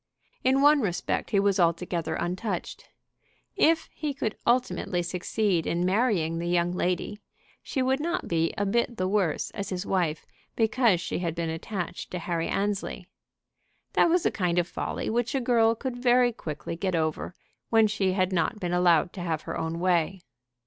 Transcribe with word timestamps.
In 0.43 0.63
one 0.63 0.81
respect 0.81 1.29
he 1.29 1.39
was 1.39 1.59
altogether 1.59 2.15
untouched. 2.15 2.89
If 3.55 3.87
he 3.93 4.15
could 4.15 4.35
ultimately 4.47 5.03
succeed 5.03 5.67
in 5.67 5.85
marrying 5.85 6.39
the 6.39 6.47
young 6.47 6.71
lady, 6.71 7.19
she 7.61 7.83
would 7.83 7.99
not 7.99 8.27
be 8.27 8.51
a 8.57 8.65
bit 8.65 8.97
the 8.97 9.07
worse 9.07 9.51
as 9.51 9.69
his 9.69 9.85
wife 9.85 10.25
because 10.55 10.99
she 10.99 11.19
had 11.19 11.35
been 11.35 11.51
attached 11.51 12.09
to 12.09 12.17
Harry 12.17 12.47
Annesley. 12.47 13.09
That 13.93 14.09
was 14.09 14.25
a 14.25 14.31
kind 14.31 14.57
of 14.57 14.67
folly 14.67 15.07
which 15.07 15.35
a 15.35 15.39
girl 15.39 15.75
could 15.75 15.97
very 15.97 16.31
quickly 16.31 16.75
get 16.75 16.95
over 16.95 17.35
when 17.69 17.85
she 17.85 18.13
had 18.13 18.33
not 18.33 18.59
been 18.59 18.73
allowed 18.73 19.13
to 19.13 19.21
have 19.21 19.43
her 19.43 19.55
own 19.55 19.79
way. 19.79 20.21